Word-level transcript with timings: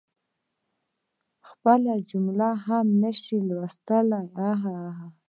خپلي 1.49 1.93
جملی 2.09 2.51
هم 2.65 2.85
نشي 3.01 3.37
لوستلی 3.47 4.21
هههه 4.37 4.77